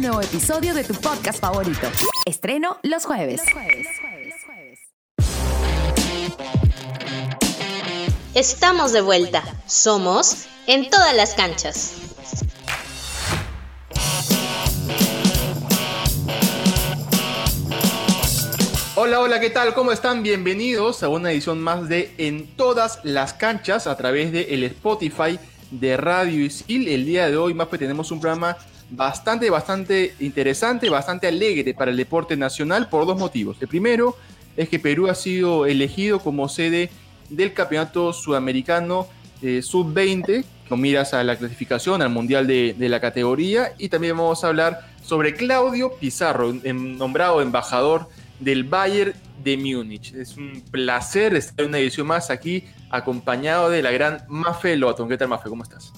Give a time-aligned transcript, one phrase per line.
[0.00, 1.86] un nuevo episodio de tu podcast favorito.
[2.24, 3.42] Estreno los jueves.
[8.34, 9.42] Estamos de vuelta.
[9.66, 11.96] Somos en todas las canchas.
[18.96, 19.74] Hola, hola, ¿qué tal?
[19.74, 20.22] ¿Cómo están?
[20.22, 25.38] Bienvenidos a una edición más de En todas las canchas a través de el Spotify
[25.70, 26.88] de Radio Isil.
[26.88, 28.56] El día de hoy, más que tenemos un programa
[28.90, 33.56] bastante, bastante interesante, bastante alegre para el deporte nacional por dos motivos.
[33.60, 34.16] El primero
[34.56, 36.90] es que Perú ha sido elegido como sede
[37.28, 39.06] del Campeonato Sudamericano
[39.42, 43.72] eh, Sub-20, con miras a la clasificación al Mundial de, la categoría.
[43.78, 50.14] Y también vamos a hablar sobre Claudio Pizarro, nombrado embajador del Bayern de Múnich.
[50.14, 55.08] Es un placer estar en una edición más aquí, acompañado de la gran Mafe Loton.
[55.08, 55.48] ¿Qué tal, Mafe?
[55.48, 55.92] ¿Cómo estás?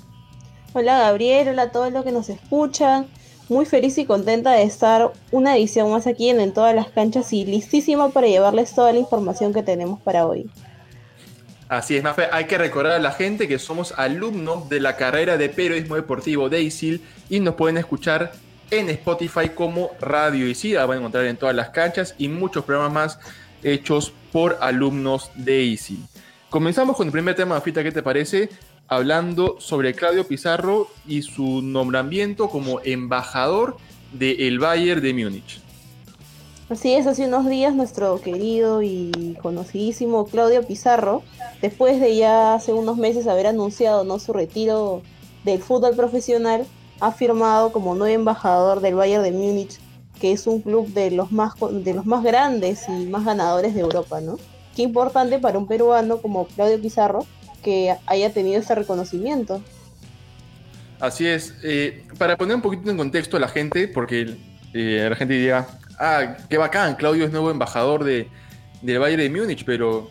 [0.75, 1.49] Hola, Gabriel.
[1.49, 3.07] Hola a todos los que nos escuchan.
[3.51, 7.31] Muy feliz y contenta de estar una edición más aquí en, en todas las canchas
[7.35, 10.49] y listísima para llevarles toda la información que tenemos para hoy.
[11.69, 12.27] Así es, Mafe.
[12.33, 16.49] Hay que recordar a la gente que somos alumnos de la carrera de periodismo deportivo
[16.49, 18.33] de ISIL y nos pueden escuchar
[18.71, 20.77] en Spotify como Radio ISIL.
[20.77, 23.19] La van a encontrar en todas las canchas y muchos programas más
[23.63, 26.03] hechos por alumnos de ISIL.
[26.49, 28.49] Comenzamos con el primer tema, Mafita, ¿qué te parece?
[28.93, 33.79] Hablando sobre Claudio Pizarro y su nombramiento como embajador
[34.13, 35.63] del Bayern de Múnich.
[36.69, 41.23] Así es, hace unos días nuestro querido y conocidísimo Claudio Pizarro,
[41.63, 44.19] después de ya hace unos meses haber anunciado ¿no?
[44.19, 45.01] su retiro
[45.43, 46.67] del fútbol profesional,
[47.01, 49.81] ha firmado como nuevo embajador del Bayern de Múnich,
[50.21, 53.81] que es un club de los más de los más grandes y más ganadores de
[53.81, 54.37] Europa, ¿no?
[54.77, 57.25] Qué importante para un peruano como Claudio Pizarro
[57.63, 59.63] que haya tenido ese reconocimiento.
[61.03, 61.55] Así es.
[61.65, 64.37] Eh, para poner un poquito en contexto a la gente, porque
[64.73, 65.67] eh, la gente diría,
[65.99, 68.29] ah, qué bacán, Claudio es nuevo embajador de,
[68.83, 70.09] del Bayern de Múnich, pero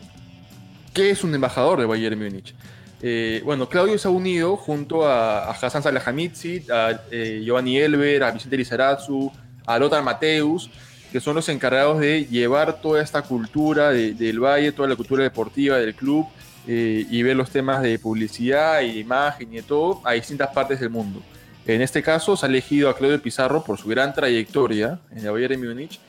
[0.94, 2.56] ¿qué es un embajador del Bayern de Múnich?
[3.01, 8.57] Eh, bueno, Claudio se ha unido junto a, Hassan Salahamidzic, a Giovanni Elber, a Vicente
[8.57, 9.31] Lizarazu,
[9.66, 10.69] a Lothar Mateus,
[11.09, 15.78] que son los encargados de llevar toda esta cultura del Valle, toda la cultura deportiva
[15.78, 16.28] del club
[16.67, 20.79] eh, y ver los temas de publicidad y imagen y de todo a distintas partes
[20.79, 21.22] del mundo.
[21.66, 25.31] En este caso se ha elegido a Claudio Pizarro por su gran trayectoria en el
[25.31, 25.99] Bayern de Múnich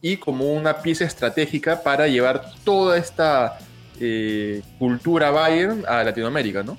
[0.00, 3.58] y como una pieza estratégica para llevar toda esta
[4.00, 6.76] eh, cultura Bayern a Latinoamérica, ¿no?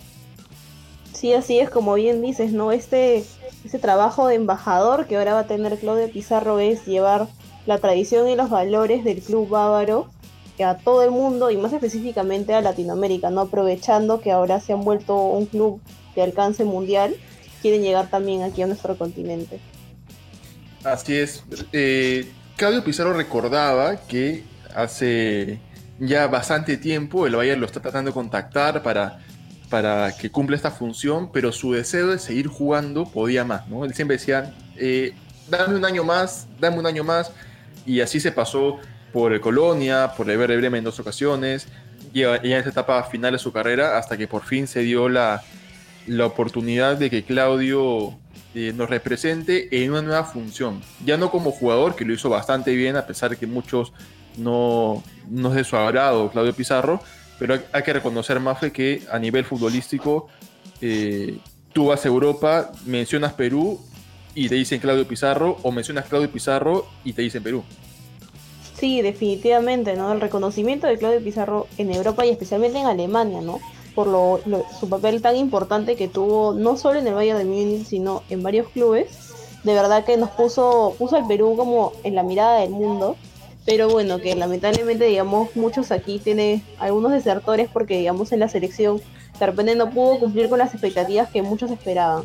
[1.13, 2.71] Sí, así es, como bien dices, ¿no?
[2.71, 3.25] Este,
[3.65, 7.27] este trabajo de embajador que ahora va a tener Claudio Pizarro es llevar
[7.65, 10.07] la tradición y los valores del club bávaro
[10.63, 13.41] a todo el mundo y más específicamente a Latinoamérica, ¿no?
[13.41, 15.81] Aprovechando que ahora se han vuelto un club
[16.15, 17.15] de alcance mundial
[17.61, 19.59] quieren llegar también aquí a nuestro continente.
[20.83, 21.43] Así es.
[21.73, 24.43] Eh, Claudio Pizarro recordaba que
[24.73, 25.59] hace
[25.99, 29.19] ya bastante tiempo el Bayern lo está tratando de contactar para,
[29.69, 33.83] para que cumpla esta función, pero su deseo de seguir jugando podía más, ¿no?
[33.83, 35.13] Él siempre decía, eh,
[35.49, 37.31] dame un año más, dame un año más,
[37.85, 38.79] y así se pasó
[39.11, 41.67] por el Colonia, por el Verde Bremen en dos ocasiones,
[42.13, 45.09] y ya en esta etapa final de su carrera, hasta que por fin se dio
[45.09, 45.43] la,
[46.07, 48.17] la oportunidad de que Claudio
[48.55, 50.81] eh, nos represente en una nueva función.
[51.05, 53.93] Ya no como jugador, que lo hizo bastante bien, a pesar de que muchos
[54.37, 56.99] no, no es de su agrado Claudio Pizarro,
[57.37, 60.27] pero hay, que reconocer, más que a nivel futbolístico,
[60.81, 61.37] eh,
[61.73, 63.79] tú vas a Europa, mencionas Perú
[64.33, 67.63] y te dicen Claudio Pizarro, o mencionas Claudio Pizarro y te dicen Perú.
[68.79, 70.11] Sí, definitivamente, ¿no?
[70.11, 73.59] El reconocimiento de Claudio Pizarro en Europa y especialmente en Alemania, ¿no?
[73.99, 74.39] por lo,
[74.79, 78.41] su papel tan importante que tuvo no solo en el Bayern de Múnich, sino en
[78.41, 79.07] varios clubes.
[79.65, 83.17] De verdad que nos puso, puso al Perú como en la mirada del mundo.
[83.65, 89.01] Pero bueno, que lamentablemente, digamos, muchos aquí tienen algunos desertores porque, digamos, en la selección
[89.37, 92.23] de repente no pudo cumplir con las expectativas que muchos esperaban.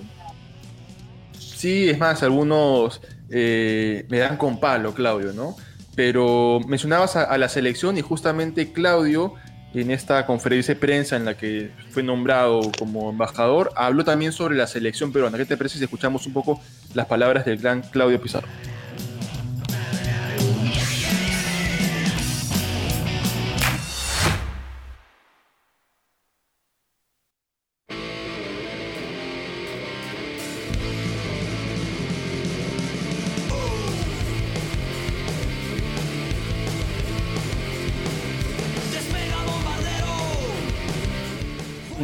[1.36, 5.56] Sí, es más, algunos eh, me dan con palo, Claudio, ¿no?
[5.96, 9.34] Pero mencionabas a la selección y justamente Claudio
[9.74, 14.56] en esta conferencia de prensa en la que fue nombrado como embajador, habló también sobre
[14.56, 15.36] la selección peruana.
[15.36, 16.60] ¿Qué te parece si escuchamos un poco
[16.94, 18.46] las palabras del gran Claudio Pizarro?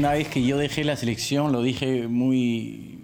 [0.00, 3.00] Una vez que yo dejé la selección, lo dije muy,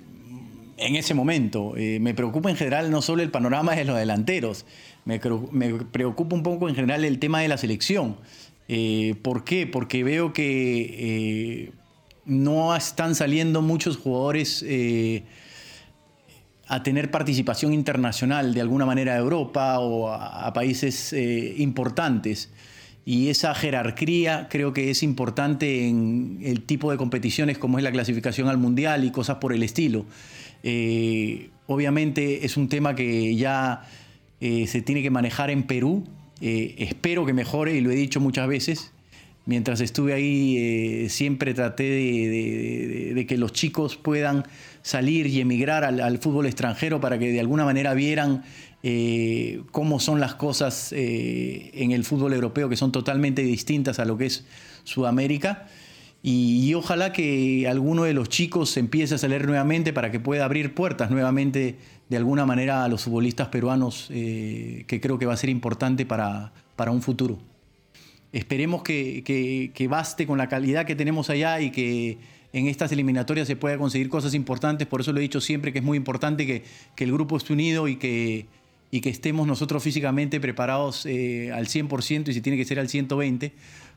[0.78, 1.76] en ese momento.
[1.76, 4.64] Eh, me preocupa en general no solo el panorama de los delanteros,
[5.04, 8.16] me, preocupa un poco en general el tema de la selección.
[8.68, 9.66] Eh, ¿Por qué?
[9.66, 11.70] Porque veo que
[12.24, 14.64] no están saliendo muchos jugadores
[16.66, 21.14] a tener participación internacional de alguna manera a Europa o a, países
[21.58, 22.50] importantes
[23.08, 27.92] y esa jerarquía creo que es importante en el tipo de competiciones como es la
[27.92, 30.06] clasificación al mundial y cosas por el estilo.
[30.64, 33.84] Eh, obviamente es un tema que ya
[34.40, 36.02] eh, se tiene que manejar en Perú.
[36.40, 38.90] Eh, espero que mejore y lo he dicho muchas veces.
[39.44, 44.42] Mientras estuve ahí siempre traté de, que los chicos puedan
[44.82, 48.42] salir y emigrar al fútbol extranjero para que de alguna manera vieran
[48.82, 54.04] eh, cómo son las cosas eh, en el fútbol europeo, que son totalmente distintas a
[54.04, 54.44] lo que es
[54.84, 55.66] Sudamérica.
[56.22, 60.74] Y, ojalá que alguno de los chicos empiece a salir nuevamente para que pueda abrir
[60.74, 61.76] puertas nuevamente
[62.08, 66.04] de alguna manera a los futbolistas peruanos, eh, que creo que va a ser importante
[66.04, 67.38] para, para un futuro.
[68.32, 72.18] Esperemos que, baste con la calidad que tenemos allá y que
[72.52, 74.88] en estas eliminatorias se pueda conseguir cosas importantes.
[74.88, 76.64] Por eso lo he dicho siempre que es muy importante que,
[76.96, 78.46] que el grupo esté unido y que,
[78.96, 82.88] y que estemos nosotros físicamente preparados eh, al 100% y si tiene que ser al
[82.88, 83.52] 120%,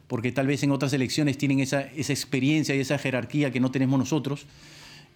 [0.07, 3.71] porque tal vez en otras elecciones tienen esa, esa experiencia y esa jerarquía que no
[3.71, 4.45] tenemos nosotros.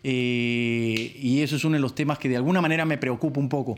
[0.05, 3.49] Eh, y eso es uno de los temas que de alguna manera me preocupa un
[3.49, 3.77] poco.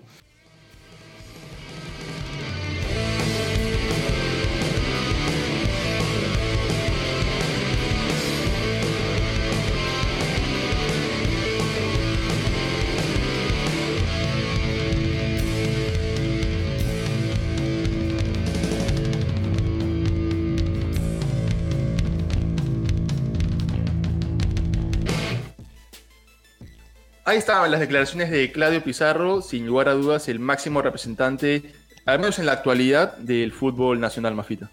[27.35, 31.63] Ahí estaban las declaraciones de Claudio Pizarro, sin lugar a dudas el máximo representante,
[32.05, 34.71] al menos en la actualidad, del fútbol nacional mafita.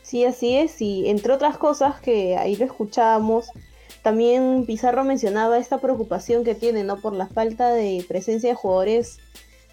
[0.00, 3.50] Sí, así es, y entre otras cosas que ahí lo escuchábamos,
[4.00, 7.02] también Pizarro mencionaba esta preocupación que tiene, ¿no?
[7.02, 9.18] Por la falta de presencia de jugadores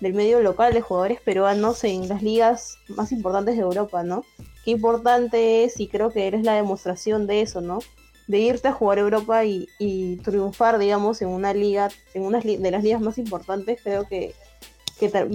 [0.02, 4.26] del medio local, de jugadores peruanos en las ligas más importantes de Europa, ¿no?
[4.66, 7.80] Qué importante es, y creo que eres la demostración de eso, ¿no?
[8.28, 12.72] De irte a jugar a Europa y, triunfar, digamos, en una liga, en una de
[12.72, 14.34] las ligas más importantes, creo que,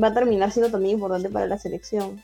[0.03, 2.23] va a terminar siendo también importante para la selección.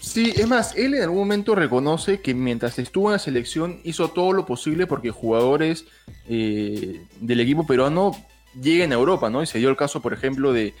[0.00, 4.08] Sí, es más, él en algún momento reconoce que mientras estuvo en la selección hizo
[4.08, 5.86] todo lo posible porque jugadores
[6.28, 8.12] eh, del equipo peruano
[8.60, 9.42] lleguen a Europa, ¿no?
[9.42, 10.74] Y se dio el caso, por ejemplo, de,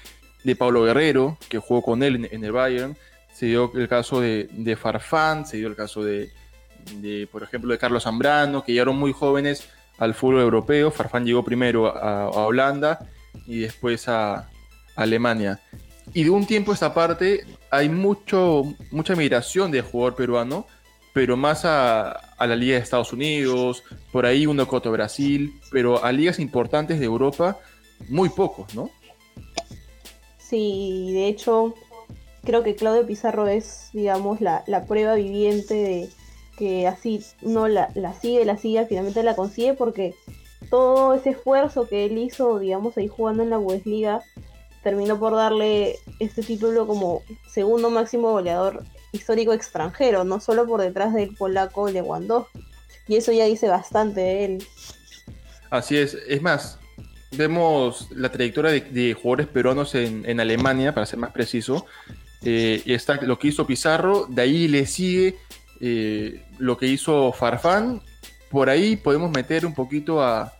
[0.56, 2.96] Pablo Guerrero, que jugó con él en, el Bayern,
[3.34, 6.30] se dio el caso de, de Farfán, se dio el caso de,
[6.96, 9.68] de, por ejemplo, de Carlos Zambrano, que llegaron muy jóvenes
[9.98, 10.90] al fútbol europeo.
[10.90, 13.08] Farfán llegó primero a, Holanda
[13.46, 14.48] y después a,
[14.96, 15.60] Alemania.
[16.12, 20.66] Y de un tiempo a esta parte hay mucho, mucha migración de jugador peruano,
[21.12, 26.10] pero más a, la Liga de Estados Unidos, por ahí uno coto Brasil, pero a
[26.10, 27.58] ligas importantes de Europa,
[28.08, 28.90] muy pocos, ¿no?
[30.38, 31.74] Sí, de hecho,
[32.44, 36.08] creo que Claudio Pizarro es, digamos, la, la prueba viviente de,
[36.58, 37.88] que así uno la,
[38.20, 40.14] sigue, la sigue, finalmente la consigue porque
[40.70, 44.22] todo ese esfuerzo que él hizo, digamos, ahí jugando en la Bundesliga,
[44.82, 51.14] terminó por darle este título como segundo máximo goleador histórico extranjero, no solo por detrás
[51.14, 52.60] del polaco Lewandowski.
[53.06, 54.64] Y eso ya dice bastante de él.
[55.70, 56.78] Así es, es más,
[57.30, 61.86] vemos la trayectoria de, jugadores peruanos en, Alemania, para ser más preciso,
[62.42, 65.36] eh, está lo que hizo Pizarro, de ahí le sigue
[65.80, 68.02] eh, lo que hizo Farfán.
[68.50, 70.52] Por ahí podemos meter un poquito a,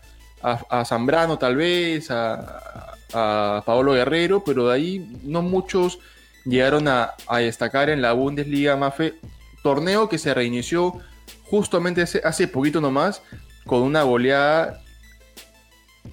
[0.85, 5.99] Zambrano tal vez, a, a, Paolo Guerrero, pero de ahí no muchos
[6.45, 9.15] llegaron a, destacar en la Bundesliga Mafe,
[9.63, 10.99] torneo que se reinició
[11.43, 13.21] justamente hace, hace poquito nomás
[13.65, 14.81] con una goleada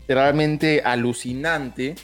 [0.08, 1.94] realmente alucinante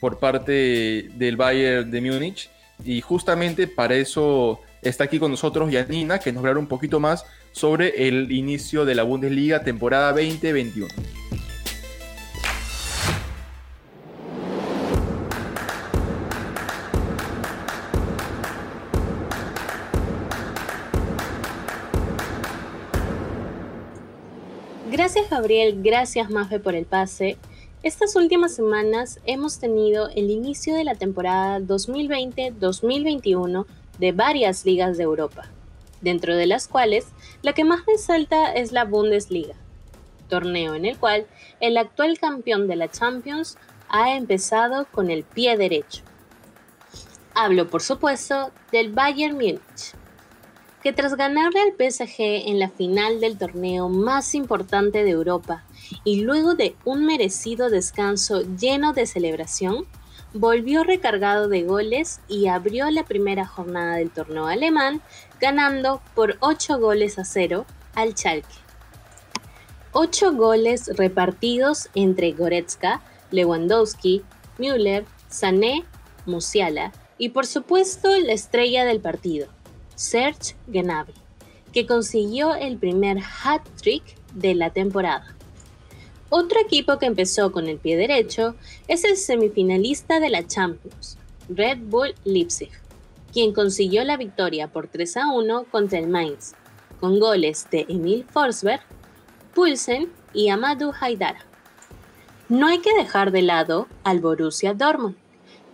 [0.00, 2.50] por parte del Bayern de Múnich
[2.84, 7.24] y justamente para eso Está aquí con nosotros Yanina, que nos hablará un poquito más
[7.52, 10.86] sobre el inicio de la Bundesliga temporada 2021.
[24.90, 27.36] Gracias Gabriel, gracias Mafe por el pase.
[27.82, 33.66] Estas últimas semanas hemos tenido el inicio de la temporada 2020-2021
[33.98, 35.50] de varias ligas de Europa,
[36.00, 37.06] dentro de las cuales
[37.42, 39.54] la que más resalta es la Bundesliga.
[40.28, 41.26] torneo en el cual
[41.58, 43.56] el actual campeón de la Champions
[43.88, 46.02] ha empezado con el pie derecho.
[47.34, 49.94] Hablo, por supuesto, del Bayern Múnich,
[50.82, 55.64] que tras ganarle al PSG en la final del torneo más importante de Europa
[56.04, 59.86] y luego de un merecido descanso lleno de celebración,
[60.34, 65.00] volvió recargado de goles y abrió la primera jornada del torneo alemán
[65.40, 68.54] ganando por 8 goles a 0 al Schalke.
[69.92, 74.22] 8 goles repartidos entre Goretzka, Lewandowski,
[74.58, 75.84] Müller, Sané,
[76.26, 79.48] Musiala y por supuesto la estrella del partido,
[79.94, 81.14] Serge Gnabry,
[81.72, 84.04] que consiguió el primer hat-trick
[84.34, 85.37] de la temporada.
[86.30, 88.54] Otro equipo que empezó con el pie derecho
[88.86, 91.16] es el semifinalista de la Champions,
[91.48, 92.70] Red Bull Leipzig,
[93.32, 96.52] quien consiguió la victoria por 3 a 1 contra el Mainz,
[97.00, 98.82] con goles de Emil Forsberg,
[99.54, 101.46] Pulsen y Amadou Haidara.
[102.50, 105.16] No hay que dejar de lado al Borussia Dortmund,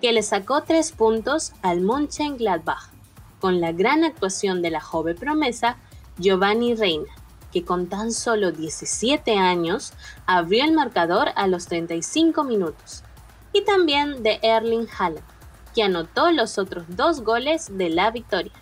[0.01, 2.93] que le sacó 3 puntos al Mönchengladbach,
[3.41, 5.79] con la gran actuación de la joven promesa
[6.19, 7.13] Giovanni Reina
[7.55, 9.93] que con tan solo 17 años
[10.27, 13.05] abrió el marcador a los 35 minutos,
[13.53, 15.25] y también de Erling Haaland,
[15.73, 18.53] que anotó los otros dos goles de la victoria.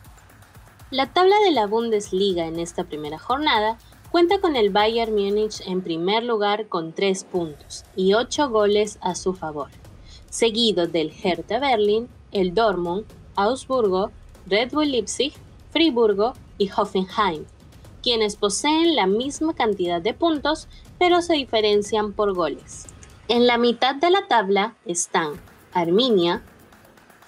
[0.90, 3.78] La tabla de la Bundesliga en esta primera jornada
[4.11, 9.14] cuenta con el Bayern Múnich en primer lugar con 3 puntos y 8 goles a
[9.14, 9.70] su favor,
[10.28, 13.06] seguido del Hertha Berlin, el Dortmund,
[13.37, 14.11] Augsburgo,
[14.44, 15.32] Red Bull Leipzig,
[15.70, 17.46] Friburgo y Hoffenheim,
[18.02, 20.68] quienes poseen la misma cantidad de puntos,
[20.99, 22.87] pero se diferencian por goles.
[23.28, 25.40] En la mitad de la tabla están
[25.73, 26.42] Arminia,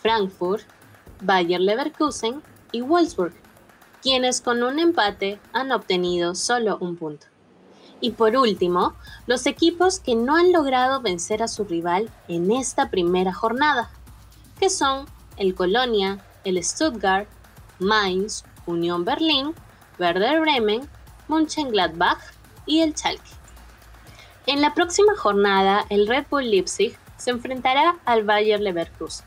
[0.02, 0.64] Frankfurt,
[1.23, 3.33] Bayer Leverkusen y Wolfsburg,
[4.02, 7.26] quienes con un empate han obtenido solo un punto.
[8.00, 8.95] Y por último,
[9.26, 13.90] los equipos que no han logrado vencer a su rival en esta primera jornada,
[14.61, 15.07] que son
[15.38, 17.28] el Colonia, el Stuttgart,
[17.78, 19.54] Mainz, Unión Berlín
[19.98, 20.88] Werder Bremen,
[21.28, 22.20] Mönchengladbach
[22.66, 23.30] y el Schalke.
[24.46, 29.26] En la próxima jornada, el Red Bull Leipzig se enfrentará al Bayer Leverkusen,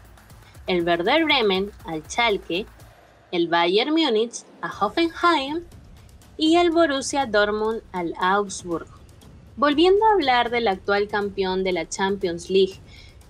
[0.68, 2.66] el Werder Bremen al Schalke,
[3.32, 5.64] el Bayern Múnich a Hoffenheim
[6.38, 8.94] y el Borussia Dortmund al Augsburgo.
[9.56, 12.80] Volviendo a hablar del actual campeón de la Champions League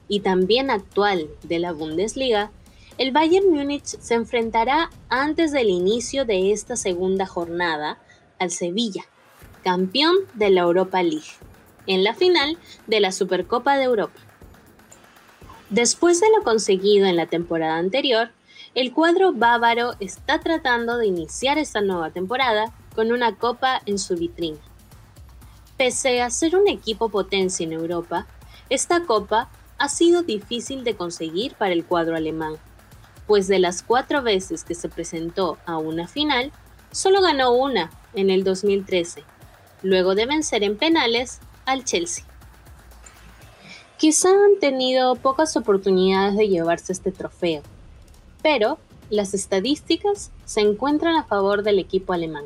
[0.07, 2.51] y también actual de la Bundesliga,
[2.97, 7.99] el Bayern Múnich se enfrentará antes del inicio de esta segunda jornada
[8.39, 9.03] al Sevilla,
[9.63, 11.29] campeón de la Europa League,
[11.85, 14.19] en la final de la Supercopa de Europa.
[15.69, 18.31] Después de lo conseguido en la temporada anterior,
[18.73, 24.15] el cuadro bávaro está tratando de iniciar esta nueva temporada con una copa en su
[24.15, 24.57] vitrina.
[25.77, 28.25] Pese a ser un equipo potencia en Europa,
[28.69, 32.57] esta copa ha sido difícil de conseguir para el cuadro alemán,
[33.27, 36.51] pues de las cuatro veces que se presentó a una final,
[36.91, 39.23] solo ganó una en el 2013,
[39.83, 42.25] luego de vencer en penales al Chelsea.
[43.97, 47.61] Quizá han tenido pocas oportunidades de llevarse este trofeo,
[48.41, 48.79] pero
[49.09, 52.45] las estadísticas se encuentran a favor del equipo alemán,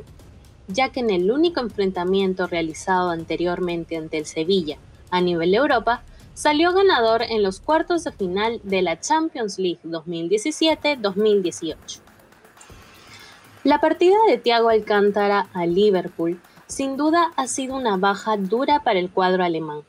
[0.68, 4.78] ya que en el único enfrentamiento realizado anteriormente ante el Sevilla
[5.10, 6.02] a nivel Europa
[6.34, 12.00] salió ganador en los cuartos de final de la Champions League 2017-2018.
[13.64, 18.98] La partida de Thiago Alcántara a Liverpool sin duda ha sido una baja dura para
[18.98, 19.82] el cuadro alemán.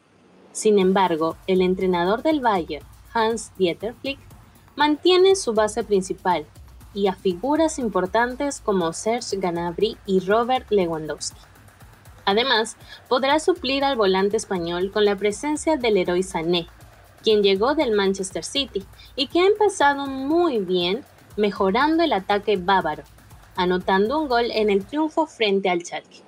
[0.51, 4.19] Sin embargo, el entrenador del Bayern, Hans Dieter Flick,
[4.75, 6.45] mantiene su base principal
[6.93, 11.39] y a figuras importantes como Serge Gnabry y Robert Lewandowski.
[12.25, 12.77] Además,
[13.09, 16.67] podrá suplir al volante español con la presencia del héroe Sané,
[17.21, 21.03] quien llegó del Manchester City y que ha empezado muy bien
[21.35, 23.03] mejorando el ataque bávaro,
[23.55, 26.21] anotando un gol en el triunfo frente al Schalke.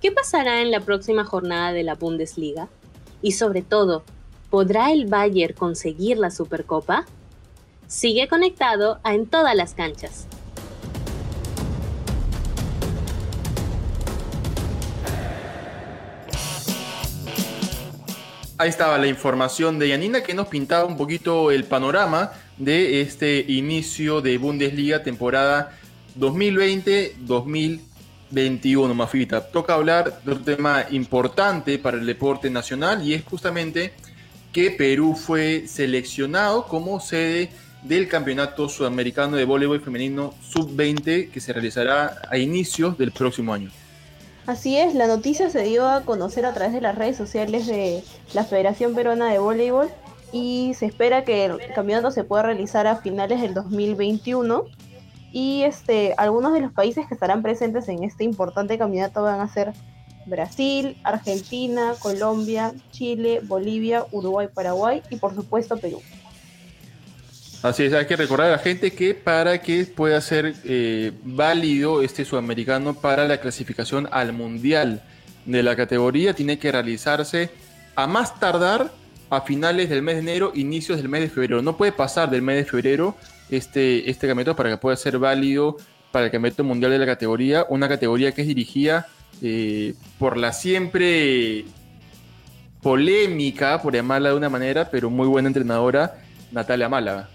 [0.00, 2.68] ¿Qué pasará en la próxima jornada de la Bundesliga?
[3.22, 4.04] Y sobre todo,
[4.50, 7.06] ¿podrá el Bayern conseguir la Supercopa?
[7.86, 10.26] Sigue conectado a En todas las canchas.
[18.56, 23.44] Ahí estaba la información de Yanina que nos pintaba un poquito el panorama de este
[23.48, 25.72] inicio de Bundesliga temporada
[26.16, 29.48] 2020-2021, Mafita.
[29.48, 33.92] Toca hablar de otro tema importante para el deporte nacional y es justamente
[34.52, 37.50] que Perú fue seleccionado como sede
[37.82, 43.72] del Campeonato Sudamericano de Voleibol Femenino Sub-20 que se realizará a inicios del próximo año.
[44.46, 48.04] Así es, la noticia se dio a conocer a través de las redes sociales de
[48.32, 49.88] la Federación Peruana de Voleibol
[50.32, 54.64] y se espera que el campeonato se pueda realizar a finales del 2021
[55.32, 59.48] y este algunos de los países que estarán presentes en este importante campeonato van a
[59.48, 59.72] ser
[60.26, 66.00] Brasil, Argentina, Colombia, Chile, Bolivia, Uruguay, Paraguay y por supuesto Perú.
[67.62, 72.02] Así es, hay que recordar a la gente que para que pueda ser eh, válido
[72.02, 75.02] este sudamericano para la clasificación al mundial
[75.46, 77.50] de la categoría, tiene que realizarse
[77.94, 78.90] a más tardar
[79.30, 81.62] a finales del mes de enero, inicios del mes de febrero.
[81.62, 83.14] No puede pasar del mes de febrero
[83.50, 85.76] este, este campeonato para que pueda ser válido
[86.12, 89.08] para el campeonato mundial de la categoría, una categoría que es dirigida
[89.42, 91.64] eh, por la siempre
[92.82, 96.18] polémica, por llamarla de una manera, pero muy buena entrenadora,
[96.52, 97.28] Natalia Málaga.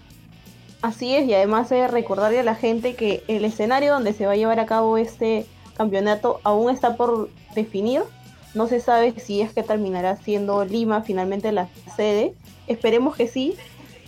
[0.80, 4.32] Así es, y además de recordarle a la gente que el escenario donde se va
[4.32, 5.44] a llevar a cabo este
[5.76, 8.02] campeonato aún está por definir.
[8.54, 12.34] No se sabe si es que terminará siendo Lima finalmente la sede.
[12.66, 13.54] Esperemos que sí.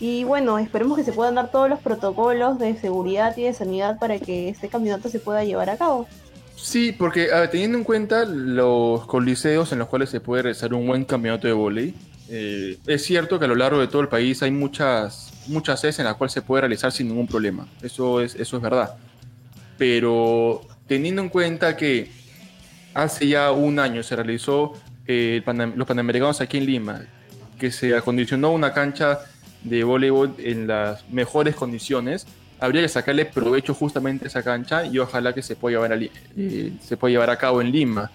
[0.00, 3.98] Y bueno, esperemos que se puedan dar todos los protocolos de seguridad y de sanidad
[4.00, 6.08] para que este campeonato se pueda llevar a cabo.
[6.56, 11.04] Sí, porque teniendo en cuenta los coliseos en los cuales se puede realizar un buen
[11.04, 11.94] campeonato de volei,
[12.28, 15.98] eh, es cierto que a lo largo de todo el país hay muchas muchas sedes
[15.98, 17.66] en las cuales se puede realizar sin ningún problema.
[17.82, 18.96] Eso es, eso es verdad.
[19.78, 22.10] Pero teniendo en cuenta que
[22.94, 24.72] hace ya un año se realizó
[25.06, 25.42] eh,
[25.74, 27.02] los Panamericanos aquí en Lima,
[27.58, 29.20] que se acondicionó una cancha
[29.62, 32.26] de voleibol en las mejores condiciones,
[32.60, 36.00] habría que sacarle provecho justamente a esa cancha y ojalá que se pueda llevar a,
[36.00, 38.10] eh, se pueda llevar a cabo en Lima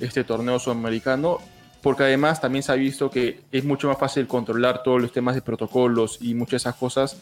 [0.00, 1.38] este torneo sudamericano
[1.82, 5.34] porque además también se ha visto que es mucho más fácil controlar todos los temas
[5.34, 7.16] de protocolos y muchas de esas cosas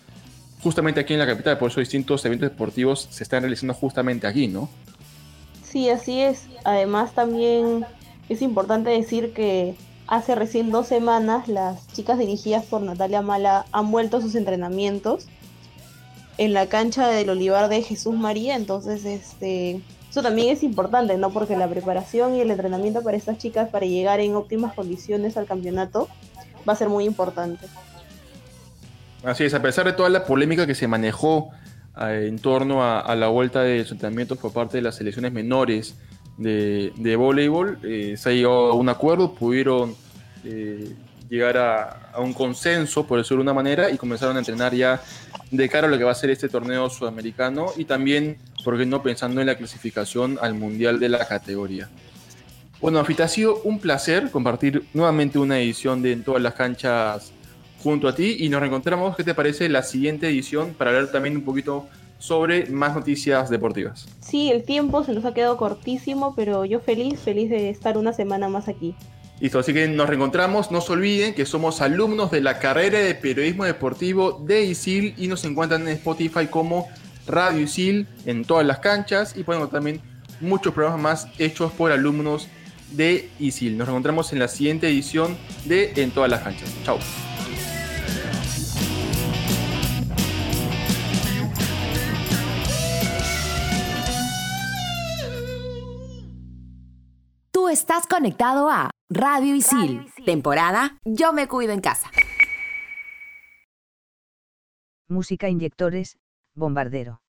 [0.61, 4.49] justamente aquí en la capital, por eso distintos eventos deportivos se están realizando justamente aquí,
[4.49, 4.69] ¿no?
[5.69, 6.47] Sí, así es.
[6.65, 7.85] Además también
[8.29, 9.75] es importante decir que
[10.07, 15.27] hace recién dos semanas las chicas dirigidas por Natalia Mala han vuelto a sus entrenamientos
[16.39, 21.31] en la cancha del Olivar de Jesús María, entonces este eso también es importante, ¿no?
[21.31, 25.47] Porque la preparación y el entrenamiento para estas chicas para llegar en óptimas condiciones al
[25.47, 26.09] campeonato
[26.67, 27.67] va a ser muy importante.
[29.23, 31.51] Así es, a pesar de toda la polémica que se manejó
[31.97, 35.95] en torno a, la vuelta de los entrenamientos por parte de las selecciones menores
[36.37, 39.97] de, voleibol, eh, se ha llegado a un acuerdo, pudieron
[40.45, 40.95] eh,
[41.31, 45.01] llegar a, un consenso, por decirlo de una manera, y comenzaron a entrenar ya
[45.51, 49.03] de cara a lo que va a ser este torneo sudamericano y también porque no
[49.03, 51.89] pensando en la clasificación al mundial de la categoría.
[52.81, 57.33] Bueno, Afita, ha sido un placer compartir nuevamente una edición de En todas las canchas
[57.83, 61.37] junto a ti y nos reencontramos, ¿qué te parece la siguiente edición para hablar también
[61.37, 61.87] un poquito
[62.19, 64.09] sobre más noticias deportivas?
[64.21, 68.13] Sí, el tiempo se nos ha quedado cortísimo, pero yo feliz, feliz de estar una
[68.13, 68.95] semana más aquí.
[69.41, 70.71] Listo, así que nos reencontramos.
[70.71, 75.29] No se olviden que somos alumnos de la carrera de periodismo deportivo de ISIL y
[75.29, 76.89] nos encuentran en Spotify como
[77.27, 80.01] Radio Isil en todas las canchas y podemos también
[80.41, 82.49] muchos programas más hechos por alumnos
[82.93, 83.77] de ISIL.
[83.77, 86.73] Nos encontramos en la siguiente edición de En todas las canchas.
[86.85, 86.99] Chao.
[97.87, 102.11] Estás conectado a Radio Isil, temporada Yo me cuido en casa.
[105.09, 106.19] Música inyectores,
[106.57, 107.21] bombardero.